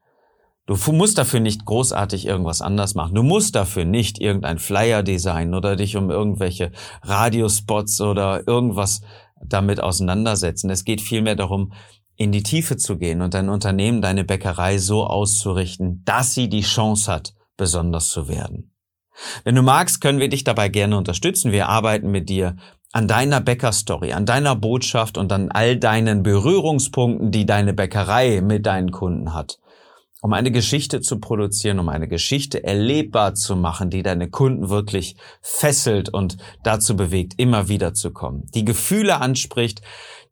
Du 0.68 0.76
musst 0.92 1.18
dafür 1.18 1.40
nicht 1.40 1.66
großartig 1.66 2.26
irgendwas 2.26 2.62
anders 2.62 2.94
machen. 2.94 3.16
Du 3.16 3.24
musst 3.24 3.56
dafür 3.56 3.84
nicht 3.84 4.20
irgendein 4.20 4.60
Flyer 4.60 5.02
designen 5.04 5.56
oder 5.56 5.76
dich 5.76 5.98
um 5.98 6.12
irgendwelche 6.12 6.72
Radiospots 7.02 8.00
oder 8.02 8.48
irgendwas 8.48 9.02
damit 9.44 9.82
auseinandersetzen. 9.82 10.70
Es 10.70 10.86
geht 10.86 11.02
vielmehr 11.02 11.36
darum, 11.36 11.74
in 12.16 12.32
die 12.32 12.44
Tiefe 12.44 12.78
zu 12.78 12.98
gehen 12.98 13.22
und 13.22 13.34
dein 13.34 13.50
Unternehmen, 13.50 14.02
deine 14.02 14.24
Bäckerei 14.24 14.78
so 14.78 15.06
auszurichten, 15.06 16.04
dass 16.06 16.36
sie 16.36 16.48
die 16.48 16.62
Chance 16.62 17.12
hat, 17.12 17.34
besonders 17.58 18.10
zu 18.10 18.28
werden. 18.28 18.76
Wenn 19.44 19.56
du 19.56 19.64
magst, 19.64 20.00
können 20.00 20.20
wir 20.20 20.30
dich 20.30 20.44
dabei 20.44 20.70
gerne 20.70 20.96
unterstützen. 20.96 21.52
Wir 21.52 21.70
arbeiten 21.70 22.12
mit 22.12 22.30
dir 22.30 22.56
an 22.92 23.08
deiner 23.08 23.42
Bäckerstory, 23.42 24.14
an 24.14 24.28
deiner 24.28 24.56
Botschaft 24.56 25.18
und 25.18 25.32
an 25.32 25.50
all 25.52 25.78
deinen 25.78 26.22
Berührungspunkten, 26.22 27.32
die 27.32 27.48
deine 27.48 27.74
Bäckerei 27.74 28.42
mit 28.42 28.68
deinen 28.68 28.92
Kunden 28.92 29.34
hat 29.34 29.58
um 30.22 30.34
eine 30.34 30.52
Geschichte 30.52 31.02
zu 31.02 31.20
produzieren, 31.20 31.80
um 31.80 31.90
eine 31.90 32.08
Geschichte 32.08 32.64
erlebbar 32.64 33.34
zu 33.34 33.56
machen, 33.56 33.90
die 33.90 34.04
deine 34.04 34.30
Kunden 34.30 34.70
wirklich 34.70 35.16
fesselt 35.42 36.10
und 36.10 36.38
dazu 36.64 36.96
bewegt, 36.96 37.34
immer 37.38 37.68
wieder 37.68 37.94
zu 37.96 38.12
kommen. 38.12 38.46
Die 38.54 38.64
Gefühle 38.64 39.20
anspricht, 39.20 39.82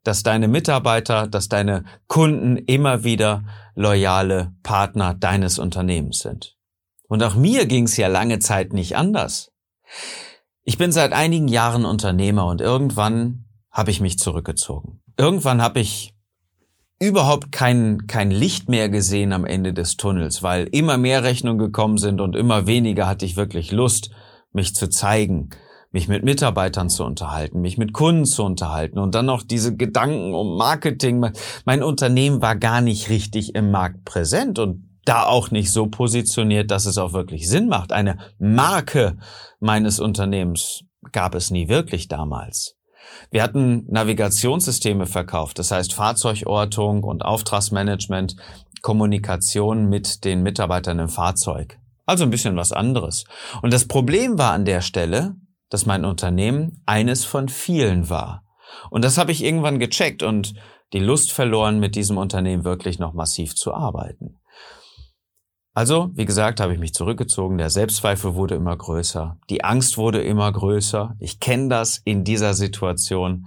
dass 0.04 0.22
deine 0.22 0.48
Mitarbeiter, 0.48 1.26
dass 1.26 1.48
deine 1.48 1.84
Kunden 2.06 2.56
immer 2.56 3.04
wieder 3.04 3.44
loyale 3.74 4.54
Partner 4.62 5.12
deines 5.14 5.58
Unternehmens 5.58 6.20
sind. 6.20 6.56
Und 7.08 7.22
auch 7.24 7.34
mir 7.34 7.66
ging 7.66 7.84
es 7.84 7.96
ja 7.96 8.06
lange 8.06 8.38
Zeit 8.38 8.72
nicht 8.72 8.96
anders. 8.96 9.50
Ich 10.62 10.78
bin 10.78 10.92
seit 10.92 11.12
einigen 11.12 11.48
Jahren 11.48 11.84
Unternehmer 11.84 12.46
und 12.46 12.60
irgendwann 12.60 13.46
habe 13.72 13.90
ich 13.90 14.00
mich 14.00 14.18
zurückgezogen. 14.18 15.02
Irgendwann 15.16 15.60
habe 15.60 15.80
ich 15.80 16.14
überhaupt 17.00 17.50
kein, 17.50 18.06
kein 18.06 18.30
Licht 18.30 18.68
mehr 18.68 18.90
gesehen 18.90 19.32
am 19.32 19.46
Ende 19.46 19.72
des 19.72 19.96
Tunnels, 19.96 20.42
weil 20.42 20.68
immer 20.70 20.98
mehr 20.98 21.24
Rechnungen 21.24 21.58
gekommen 21.58 21.96
sind 21.96 22.20
und 22.20 22.36
immer 22.36 22.66
weniger 22.66 23.06
hatte 23.06 23.24
ich 23.24 23.36
wirklich 23.36 23.72
Lust, 23.72 24.10
mich 24.52 24.74
zu 24.74 24.88
zeigen, 24.88 25.48
mich 25.92 26.08
mit 26.08 26.24
Mitarbeitern 26.24 26.90
zu 26.90 27.04
unterhalten, 27.04 27.62
mich 27.62 27.78
mit 27.78 27.94
Kunden 27.94 28.26
zu 28.26 28.44
unterhalten 28.44 28.98
und 28.98 29.14
dann 29.14 29.26
noch 29.26 29.42
diese 29.42 29.74
Gedanken 29.74 30.34
um 30.34 30.56
Marketing. 30.58 31.30
Mein 31.64 31.82
Unternehmen 31.82 32.42
war 32.42 32.54
gar 32.54 32.82
nicht 32.82 33.08
richtig 33.08 33.54
im 33.54 33.70
Markt 33.70 34.04
präsent 34.04 34.58
und 34.58 34.86
da 35.06 35.24
auch 35.24 35.50
nicht 35.50 35.72
so 35.72 35.86
positioniert, 35.86 36.70
dass 36.70 36.84
es 36.84 36.98
auch 36.98 37.14
wirklich 37.14 37.48
Sinn 37.48 37.68
macht. 37.68 37.92
Eine 37.92 38.18
Marke 38.38 39.16
meines 39.58 39.98
Unternehmens 39.98 40.84
gab 41.12 41.34
es 41.34 41.50
nie 41.50 41.68
wirklich 41.68 42.08
damals. 42.08 42.76
Wir 43.30 43.42
hatten 43.42 43.84
Navigationssysteme 43.88 45.06
verkauft, 45.06 45.58
das 45.58 45.70
heißt 45.70 45.94
Fahrzeugortung 45.94 47.04
und 47.04 47.24
Auftragsmanagement, 47.24 48.36
Kommunikation 48.82 49.88
mit 49.88 50.24
den 50.24 50.42
Mitarbeitern 50.42 50.98
im 50.98 51.08
Fahrzeug. 51.08 51.78
Also 52.06 52.24
ein 52.24 52.30
bisschen 52.30 52.56
was 52.56 52.72
anderes. 52.72 53.24
Und 53.62 53.72
das 53.72 53.86
Problem 53.86 54.38
war 54.38 54.52
an 54.52 54.64
der 54.64 54.80
Stelle, 54.80 55.36
dass 55.68 55.86
mein 55.86 56.04
Unternehmen 56.04 56.82
eines 56.86 57.24
von 57.24 57.48
vielen 57.48 58.10
war. 58.10 58.42
Und 58.90 59.04
das 59.04 59.18
habe 59.18 59.32
ich 59.32 59.44
irgendwann 59.44 59.78
gecheckt 59.78 60.22
und 60.22 60.54
die 60.92 60.98
Lust 60.98 61.32
verloren, 61.32 61.78
mit 61.78 61.94
diesem 61.94 62.18
Unternehmen 62.18 62.64
wirklich 62.64 62.98
noch 62.98 63.12
massiv 63.12 63.54
zu 63.54 63.72
arbeiten. 63.72 64.39
Also, 65.72 66.10
wie 66.14 66.24
gesagt, 66.24 66.58
habe 66.60 66.72
ich 66.72 66.80
mich 66.80 66.94
zurückgezogen, 66.94 67.56
der 67.56 67.70
Selbstzweifel 67.70 68.34
wurde 68.34 68.56
immer 68.56 68.76
größer, 68.76 69.38
die 69.50 69.62
Angst 69.62 69.96
wurde 69.96 70.20
immer 70.20 70.50
größer, 70.50 71.14
ich 71.20 71.38
kenne 71.38 71.68
das 71.68 71.98
in 72.04 72.24
dieser 72.24 72.54
Situation 72.54 73.46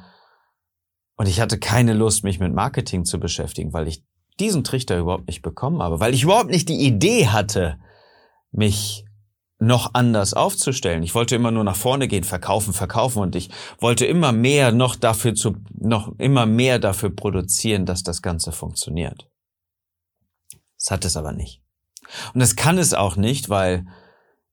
und 1.16 1.28
ich 1.28 1.42
hatte 1.42 1.60
keine 1.60 1.94
Lust, 1.94 2.24
mich 2.24 2.40
mit 2.40 2.54
Marketing 2.54 3.04
zu 3.04 3.20
beschäftigen, 3.20 3.74
weil 3.74 3.88
ich 3.88 4.04
diesen 4.40 4.64
Trichter 4.64 4.98
überhaupt 4.98 5.28
nicht 5.28 5.42
bekommen 5.42 5.82
habe, 5.82 6.00
weil 6.00 6.14
ich 6.14 6.24
überhaupt 6.24 6.50
nicht 6.50 6.70
die 6.70 6.86
Idee 6.86 7.28
hatte, 7.28 7.78
mich 8.52 9.06
noch 9.60 9.94
anders 9.94 10.34
aufzustellen. 10.34 11.04
Ich 11.04 11.16
wollte 11.16 11.36
immer 11.36 11.52
nur 11.52 11.64
nach 11.64 11.76
vorne 11.76 12.08
gehen, 12.08 12.24
verkaufen, 12.24 12.74
verkaufen 12.74 13.22
und 13.22 13.36
ich 13.36 13.50
wollte 13.80 14.06
immer 14.06 14.32
mehr 14.32 14.72
noch 14.72 14.96
dafür 14.96 15.36
zu, 15.36 15.58
noch 15.78 16.18
immer 16.20 16.46
mehr 16.46 16.80
dafür 16.80 17.10
produzieren, 17.10 17.86
dass 17.86 18.04
das 18.04 18.22
Ganze 18.22 18.52
funktioniert. 18.52 19.30
Das 20.78 20.92
hat 20.92 21.06
es 21.06 21.18
aber 21.18 21.32
nicht. 21.32 21.62
Und 22.34 22.40
das 22.40 22.56
kann 22.56 22.78
es 22.78 22.94
auch 22.94 23.16
nicht, 23.16 23.50
weil 23.50 23.86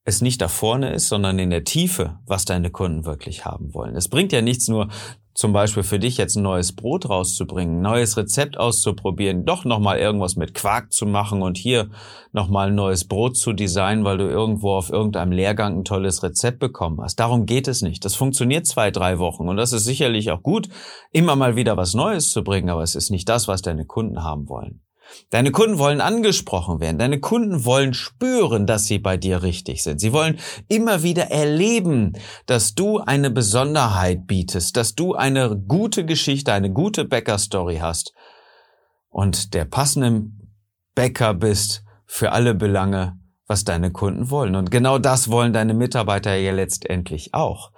es 0.05 0.23
nicht 0.23 0.41
da 0.41 0.49
vorne 0.49 0.93
ist, 0.93 1.09
sondern 1.09 1.39
in 1.39 1.51
der 1.51 1.65
Tiefe, 1.65 2.19
was 2.27 2.45
deine 2.45 2.71
Kunden 2.71 3.05
wirklich 3.05 3.45
haben 3.45 3.75
wollen. 3.75 3.97
Es 3.97 4.09
bringt 4.09 4.33
ja 4.33 4.41
nichts 4.41 4.69
nur, 4.69 4.89
zum 5.35 5.53
Beispiel 5.53 5.85
für 5.85 5.99
dich 5.99 6.17
jetzt 6.17 6.37
ein 6.37 6.43
neues 6.43 6.73
Brot 6.75 7.09
rauszubringen, 7.09 7.79
ein 7.79 7.83
neues 7.83 8.17
Rezept 8.17 8.59
auszuprobieren, 8.59 9.45
doch 9.45 9.65
nochmal 9.65 9.99
irgendwas 9.99 10.37
mit 10.37 10.55
Quark 10.55 10.93
zu 10.93 11.07
machen 11.07 11.43
und 11.43 11.57
hier 11.57 11.91
nochmal 12.33 12.69
ein 12.69 12.75
neues 12.75 13.07
Brot 13.07 13.37
zu 13.37 13.53
designen, 13.53 14.05
weil 14.05 14.19
du 14.19 14.25
irgendwo 14.25 14.73
auf 14.73 14.91
irgendeinem 14.91 15.33
Lehrgang 15.33 15.79
ein 15.79 15.85
tolles 15.85 16.23
Rezept 16.23 16.59
bekommen 16.59 17.01
hast. 17.01 17.21
Darum 17.21 17.47
geht 17.47 17.69
es 17.69 17.81
nicht. 17.81 18.05
Das 18.05 18.17
funktioniert 18.17 18.67
zwei, 18.67 18.91
drei 18.91 19.19
Wochen 19.19 19.49
und 19.49 19.57
das 19.57 19.73
ist 19.73 19.85
sicherlich 19.85 20.31
auch 20.31 20.43
gut, 20.43 20.69
immer 21.13 21.37
mal 21.37 21.57
wieder 21.57 21.77
was 21.77 21.95
Neues 21.95 22.31
zu 22.31 22.43
bringen, 22.43 22.69
aber 22.69 22.83
es 22.83 22.95
ist 22.95 23.11
nicht 23.11 23.29
das, 23.29 23.49
was 23.49 23.63
deine 23.63 23.87
Kunden 23.87 24.25
haben 24.25 24.49
wollen. 24.49 24.83
Deine 25.31 25.53
Kunden 25.53 25.79
wollen 25.79 26.01
angesprochen 26.01 26.81
werden. 26.81 26.99
Deine 26.99 27.21
Kunden 27.21 27.65
wollen 27.65 27.95
spüren, 27.95 28.67
dass 28.67 28.87
sie 28.87 28.99
bei 28.99 29.17
dir 29.17 29.43
richtig 29.43 29.83
sind. 29.83 30.01
Sie 30.01 30.13
wollen 30.13 30.39
immer 30.69 31.03
wieder 31.03 31.31
erleben, 31.31 32.15
dass 32.47 32.75
du 32.75 32.99
eine 32.99 33.31
Besonderheit 33.31 34.27
bietest, 34.27 34.77
dass 34.77 34.95
du 34.95 35.15
eine 35.15 35.57
gute 35.57 36.05
Geschichte, 36.05 36.53
eine 36.53 36.73
gute 36.73 37.05
Bäckerstory 37.05 37.77
hast 37.77 38.13
und 39.09 39.55
der 39.55 39.65
passende 39.65 40.27
Bäcker 40.95 41.35
bist 41.35 41.85
für 42.07 42.33
alle 42.33 42.55
Belange, 42.55 43.19
was 43.47 43.65
deine 43.65 43.93
Kunden 43.93 44.31
wollen. 44.31 44.57
Und 44.57 44.71
genau 44.71 44.99
das 44.99 45.31
wollen 45.31 45.53
deine 45.53 45.75
Mitarbeiter 45.75 46.35
ja 46.35 46.53
letztendlich 46.53 47.35
auch. 47.35 47.73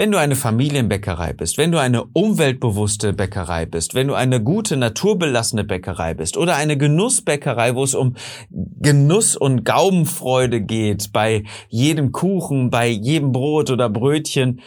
Wenn 0.00 0.12
du 0.12 0.18
eine 0.18 0.34
Familienbäckerei 0.34 1.34
bist, 1.34 1.58
wenn 1.58 1.72
du 1.72 1.78
eine 1.78 2.04
umweltbewusste 2.04 3.12
Bäckerei 3.12 3.66
bist, 3.66 3.94
wenn 3.94 4.08
du 4.08 4.14
eine 4.14 4.42
gute 4.42 4.78
naturbelassene 4.78 5.62
Bäckerei 5.62 6.14
bist 6.14 6.38
oder 6.38 6.56
eine 6.56 6.78
Genussbäckerei, 6.78 7.74
wo 7.74 7.84
es 7.84 7.94
um 7.94 8.16
Genuss 8.48 9.36
und 9.36 9.62
Gaumenfreude 9.66 10.62
geht 10.62 11.12
bei 11.12 11.44
jedem 11.68 12.12
Kuchen, 12.12 12.70
bei 12.70 12.88
jedem 12.88 13.32
Brot 13.32 13.68
oder 13.68 13.90
Brötchen, 13.90 14.62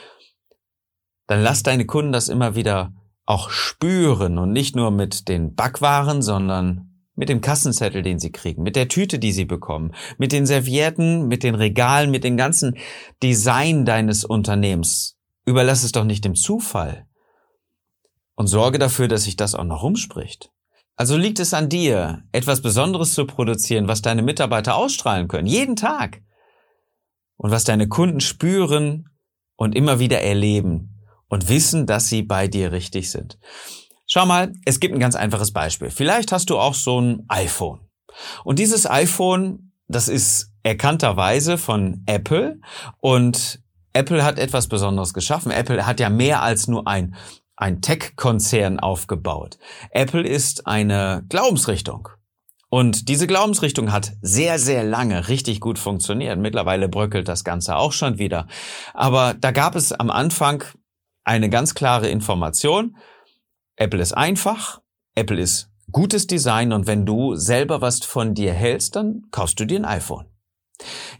dann 1.26 1.42
lass 1.42 1.64
deine 1.64 1.88
Kunden 1.88 2.12
das 2.12 2.30
immer 2.30 2.54
wieder 2.54 2.94
auch 3.26 3.50
spüren 3.50 4.38
und 4.38 4.52
nicht 4.52 4.76
nur 4.76 4.92
mit 4.92 5.28
den 5.30 5.56
Backwaren, 5.56 6.22
sondern 6.22 6.94
mit 7.16 7.30
dem 7.30 7.42
Kassenzettel, 7.42 8.04
den 8.04 8.20
sie 8.20 8.32
kriegen, 8.32 8.62
mit 8.62 8.76
der 8.76 8.88
Tüte, 8.88 9.18
die 9.18 9.32
sie 9.32 9.46
bekommen, 9.46 9.96
mit 10.20 10.32
den 10.32 10.46
Servietten, 10.46 11.28
mit 11.28 11.42
den 11.42 11.56
Regalen, 11.56 12.12
mit 12.12 12.24
dem 12.24 12.38
ganzen 12.38 12.78
Design 13.24 13.84
deines 13.84 14.26
Unternehmens. 14.26 15.13
Überlass 15.46 15.84
es 15.84 15.92
doch 15.92 16.04
nicht 16.04 16.26
dem 16.26 16.36
Zufall. 16.36 17.08
Und 18.36 18.48
sorge 18.48 18.80
dafür, 18.80 19.08
dass 19.08 19.24
sich 19.24 19.36
das 19.36 19.56
auch 19.56 19.64
noch 19.64 19.84
rumspricht. 19.84 20.52
Also 20.96 21.18
liegt 21.18 21.40
es 21.40 21.54
an 21.54 21.70
dir, 21.70 22.24
etwas 22.32 22.62
Besonderes 22.62 23.14
zu 23.14 23.26
produzieren, 23.26 23.88
was 23.88 24.02
deine 24.02 24.22
Mitarbeiter 24.22 24.76
ausstrahlen 24.76 25.28
können, 25.28 25.48
jeden 25.48 25.76
Tag. 25.76 26.22
Und 27.36 27.52
was 27.52 27.64
deine 27.64 27.88
Kunden 27.88 28.22
spüren 28.22 29.10
und 29.56 29.76
immer 29.76 30.00
wieder 30.00 30.22
erleben 30.22 31.02
und 31.30 31.50
wissen, 31.50 31.88
dass 31.88 32.08
sie 32.08 32.22
bei 32.22 32.48
dir 32.48 32.72
richtig 32.72 33.12
sind. 33.12 33.40
Schau 34.06 34.26
mal, 34.26 34.54
es 34.66 34.80
gibt 34.80 34.94
ein 34.94 35.00
ganz 35.00 35.16
einfaches 35.16 35.52
Beispiel. 35.52 35.90
Vielleicht 35.90 36.32
hast 36.32 36.50
du 36.50 36.60
auch 36.60 36.76
so 36.76 37.02
ein 37.02 37.26
iPhone. 37.30 37.80
Und 38.44 38.60
dieses 38.60 38.90
iPhone, 38.90 39.72
das 39.88 40.08
ist 40.08 40.54
erkannterweise 40.62 41.58
von 41.58 42.04
Apple 42.06 42.60
und 43.00 43.63
Apple 43.94 44.24
hat 44.24 44.40
etwas 44.40 44.68
Besonderes 44.68 45.14
geschaffen. 45.14 45.52
Apple 45.52 45.86
hat 45.86 46.00
ja 46.00 46.10
mehr 46.10 46.42
als 46.42 46.68
nur 46.68 46.88
ein, 46.88 47.16
ein 47.56 47.82
Tech-Konzern 47.82 48.80
aufgebaut. 48.80 49.58
Apple 49.92 50.28
ist 50.28 50.68
eine 50.68 51.24
Glaubensrichtung. 51.30 52.10
Und 52.70 53.08
diese 53.08 53.28
Glaubensrichtung 53.28 53.92
hat 53.92 54.14
sehr, 54.24 54.58
sehr 54.58 54.84
lange 54.84 55.28
richtig 55.28 55.60
gut 55.60 55.78
funktioniert. 55.78 56.40
Mittlerweile 56.40 56.90
bröckelt 56.90 57.28
das 57.28 57.44
Ganze 57.44 57.76
auch 57.76 57.92
schon 57.92 58.18
wieder. 58.18 58.48
Aber 58.96 59.36
da 59.36 59.52
gab 59.52 59.76
es 59.76 59.94
am 59.94 60.10
Anfang 60.10 60.64
eine 61.24 61.52
ganz 61.52 61.76
klare 61.76 62.10
Information. 62.10 62.98
Apple 63.76 64.02
ist 64.02 64.14
einfach. 64.14 64.82
Apple 65.14 65.40
ist 65.40 65.70
gutes 65.92 66.26
Design. 66.26 66.74
Und 66.74 66.88
wenn 66.88 67.06
du 67.06 67.36
selber 67.36 67.82
was 67.82 68.00
von 68.00 68.34
dir 68.34 68.54
hältst, 68.54 68.96
dann 68.96 69.22
kaufst 69.30 69.60
du 69.60 69.66
dir 69.66 69.80
ein 69.80 69.86
iPhone. 69.86 70.33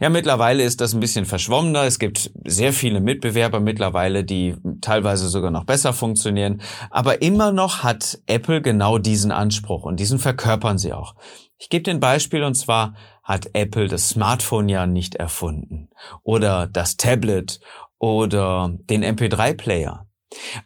Ja, 0.00 0.08
mittlerweile 0.08 0.62
ist 0.62 0.80
das 0.80 0.94
ein 0.94 1.00
bisschen 1.00 1.24
verschwommener. 1.24 1.84
Es 1.84 1.98
gibt 1.98 2.30
sehr 2.44 2.72
viele 2.72 3.00
Mitbewerber 3.00 3.60
mittlerweile, 3.60 4.24
die 4.24 4.56
teilweise 4.80 5.28
sogar 5.28 5.50
noch 5.50 5.64
besser 5.64 5.92
funktionieren. 5.92 6.60
Aber 6.90 7.22
immer 7.22 7.52
noch 7.52 7.82
hat 7.82 8.18
Apple 8.26 8.62
genau 8.62 8.98
diesen 8.98 9.32
Anspruch 9.32 9.84
und 9.84 10.00
diesen 10.00 10.18
verkörpern 10.18 10.78
sie 10.78 10.92
auch. 10.92 11.14
Ich 11.58 11.68
gebe 11.68 11.82
dir 11.82 11.92
ein 11.92 12.00
Beispiel 12.00 12.42
und 12.42 12.54
zwar 12.54 12.94
hat 13.22 13.48
Apple 13.54 13.88
das 13.88 14.10
Smartphone 14.10 14.68
ja 14.68 14.86
nicht 14.86 15.14
erfunden 15.14 15.88
oder 16.22 16.66
das 16.66 16.96
Tablet 16.96 17.60
oder 17.98 18.76
den 18.90 19.04
MP3-Player. 19.04 20.06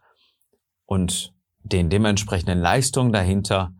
und 0.85 1.33
den 1.61 1.89
dementsprechenden 1.89 2.61
Leistungen 2.61 3.11
dahinter 3.11 3.73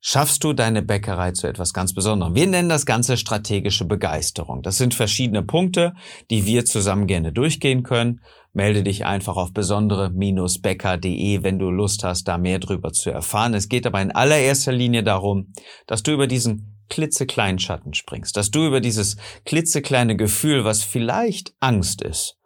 schaffst 0.00 0.42
du 0.42 0.54
deine 0.54 0.80
Bäckerei 0.80 1.32
zu 1.32 1.46
etwas 1.46 1.74
ganz 1.74 1.92
Besonderem. 1.92 2.34
Wir 2.34 2.46
nennen 2.46 2.70
das 2.70 2.86
Ganze 2.86 3.18
strategische 3.18 3.84
Begeisterung. 3.84 4.62
Das 4.62 4.78
sind 4.78 4.94
verschiedene 4.94 5.42
Punkte, 5.42 5.92
die 6.30 6.46
wir 6.46 6.64
zusammen 6.64 7.06
gerne 7.06 7.34
durchgehen 7.34 7.82
können. 7.82 8.22
Melde 8.54 8.82
dich 8.82 9.04
einfach 9.04 9.36
auf 9.36 9.52
besondere-bäcker.de, 9.52 11.42
wenn 11.42 11.58
du 11.58 11.68
Lust 11.68 12.04
hast, 12.04 12.26
da 12.26 12.38
mehr 12.38 12.58
drüber 12.58 12.94
zu 12.94 13.10
erfahren. 13.10 13.52
Es 13.52 13.68
geht 13.68 13.86
aber 13.86 14.00
in 14.00 14.12
allererster 14.12 14.72
Linie 14.72 15.02
darum, 15.02 15.52
dass 15.86 16.02
du 16.02 16.12
über 16.12 16.26
diesen 16.26 16.75
klitzekleinen 16.88 17.58
Schatten 17.58 17.94
springst, 17.94 18.36
dass 18.36 18.50
du 18.50 18.66
über 18.66 18.80
dieses 18.80 19.16
klitzekleine 19.44 20.16
Gefühl, 20.16 20.64
was 20.64 20.82
vielleicht 20.82 21.54
Angst 21.60 22.02
ist, 22.02 22.38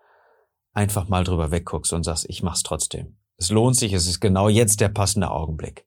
einfach 0.73 1.09
mal 1.09 1.25
drüber 1.25 1.51
wegguckst 1.51 1.93
und 1.93 2.05
sagst, 2.05 2.27
ich 2.29 2.43
mach's 2.43 2.63
trotzdem. 2.63 3.17
Es 3.37 3.51
lohnt 3.51 3.77
sich, 3.77 3.93
es 3.93 4.07
ist 4.07 4.21
genau 4.21 4.49
jetzt 4.49 4.81
der 4.81 4.91
passende 4.91 5.31
Augenblick. 5.31 5.87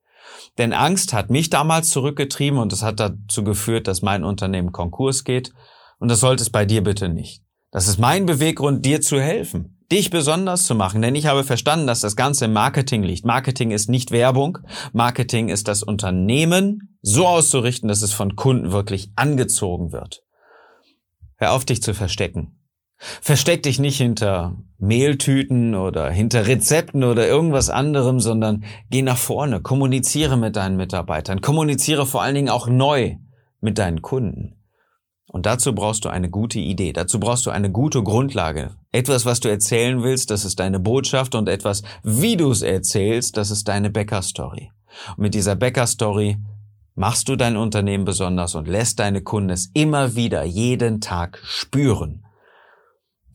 Denn 0.57 0.73
Angst 0.73 1.13
hat 1.13 1.29
mich 1.29 1.49
damals 1.49 1.89
zurückgetrieben 1.89 2.59
und 2.59 2.73
es 2.73 2.81
hat 2.81 2.99
dazu 2.99 3.43
geführt, 3.43 3.87
dass 3.87 4.01
mein 4.01 4.23
Unternehmen 4.23 4.71
Konkurs 4.71 5.23
geht. 5.23 5.53
Und 5.99 6.09
das 6.09 6.19
sollte 6.19 6.41
es 6.41 6.49
bei 6.49 6.65
dir 6.65 6.83
bitte 6.83 7.09
nicht. 7.09 7.43
Das 7.71 7.87
ist 7.87 7.99
mein 7.99 8.25
Beweggrund, 8.25 8.85
dir 8.85 9.01
zu 9.01 9.19
helfen, 9.19 9.83
dich 9.91 10.09
besonders 10.09 10.65
zu 10.65 10.75
machen, 10.75 11.01
denn 11.01 11.15
ich 11.15 11.25
habe 11.25 11.43
verstanden, 11.43 11.87
dass 11.87 12.01
das 12.01 12.15
Ganze 12.15 12.45
im 12.45 12.53
Marketing 12.53 13.03
liegt. 13.03 13.25
Marketing 13.25 13.71
ist 13.71 13.89
nicht 13.89 14.11
Werbung. 14.11 14.59
Marketing 14.91 15.49
ist 15.49 15.67
das 15.67 15.81
Unternehmen 15.81 16.92
so 17.03 17.27
auszurichten, 17.27 17.89
dass 17.89 18.01
es 18.01 18.13
von 18.13 18.35
Kunden 18.35 18.71
wirklich 18.71 19.11
angezogen 19.15 19.91
wird. 19.91 20.23
Hör 21.37 21.51
auf, 21.51 21.65
dich 21.65 21.83
zu 21.83 21.93
verstecken. 21.93 22.57
Versteck 22.97 23.63
dich 23.63 23.79
nicht 23.79 23.97
hinter 23.97 24.55
Mehltüten 24.77 25.75
oder 25.75 26.09
hinter 26.09 26.47
Rezepten 26.47 27.03
oder 27.03 27.27
irgendwas 27.27 27.69
anderem, 27.69 28.21
sondern 28.21 28.63
geh 28.89 29.01
nach 29.01 29.17
vorne, 29.17 29.61
kommuniziere 29.61 30.37
mit 30.37 30.55
deinen 30.55 30.77
Mitarbeitern, 30.77 31.41
kommuniziere 31.41 32.05
vor 32.05 32.21
allen 32.21 32.35
Dingen 32.35 32.49
auch 32.49 32.67
neu 32.67 33.17
mit 33.59 33.77
deinen 33.77 34.01
Kunden. 34.01 34.55
Und 35.27 35.45
dazu 35.45 35.75
brauchst 35.75 36.05
du 36.05 36.09
eine 36.09 36.29
gute 36.29 36.59
Idee, 36.59 36.93
dazu 36.93 37.19
brauchst 37.19 37.45
du 37.45 37.49
eine 37.49 37.71
gute 37.71 38.03
Grundlage. 38.03 38.75
Etwas, 38.91 39.25
was 39.25 39.41
du 39.41 39.49
erzählen 39.49 40.03
willst, 40.03 40.31
das 40.31 40.45
ist 40.45 40.59
deine 40.61 40.79
Botschaft 40.79 41.35
und 41.35 41.49
etwas, 41.49 41.81
wie 42.03 42.37
du 42.37 42.51
es 42.51 42.61
erzählst, 42.61 43.35
das 43.35 43.51
ist 43.51 43.67
deine 43.67 43.89
Bäcker-Story. 43.89 44.71
Und 45.17 45.23
mit 45.23 45.33
dieser 45.33 45.55
Bäcker-Story 45.55 46.37
machst 46.95 47.29
du 47.29 47.35
dein 47.35 47.57
Unternehmen 47.57 48.05
besonders 48.05 48.55
und 48.55 48.67
lässt 48.67 48.99
deine 48.99 49.21
Kunden 49.21 49.49
es 49.49 49.69
immer 49.73 50.15
wieder 50.15 50.43
jeden 50.43 51.01
Tag 51.01 51.39
spüren. 51.43 52.25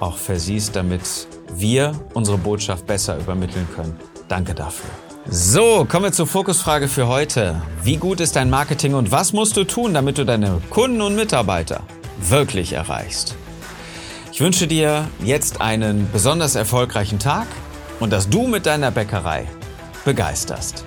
auch 0.01 0.17
versiehst, 0.17 0.77
damit 0.77 1.29
wir 1.53 1.93
unsere 2.15 2.39
Botschaft 2.39 2.87
besser 2.87 3.19
übermitteln 3.19 3.69
können. 3.77 4.01
Danke 4.29 4.55
dafür. 4.55 4.89
So, 5.27 5.87
kommen 5.89 6.07
wir 6.07 6.13
zur 6.13 6.27
Fokusfrage 6.27 6.89
für 6.89 7.07
heute. 7.07 7.63
Wie 7.83 7.97
gut 7.97 8.21
ist 8.21 8.35
dein 8.35 8.51
Marketing 8.51 8.95
und 8.95 9.13
was 9.13 9.33
musst 9.33 9.57
du 9.57 9.63
tun, 9.65 9.95
damit 9.95 10.19
du 10.19 10.25
deine 10.25 10.61
Kunden 10.69 11.01
und 11.01 11.15
Mitarbeiter 11.15 11.83
wirklich 12.21 12.73
erreichst? 12.73 13.37
Ich 14.33 14.41
wünsche 14.41 14.67
dir 14.67 15.09
jetzt 15.23 15.61
einen 15.61 16.11
besonders 16.13 16.57
erfolgreichen 16.57 17.21
Tag 17.21 17.47
und 18.01 18.13
dass 18.13 18.29
du 18.29 18.49
mit 18.49 18.67
deiner 18.67 18.91
Bäckerei 18.91 19.47
begeisterst. 20.05 20.85